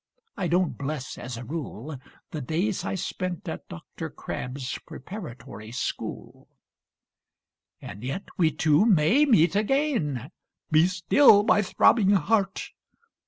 [0.35, 1.95] I don't bless, as a rule,
[2.31, 4.09] The days I spent at "Dr.
[4.09, 6.47] Crabb's Preparatory School."
[7.79, 10.31] And yet we two may meet again,
[10.71, 12.71] (Be still, my throbbing heart!)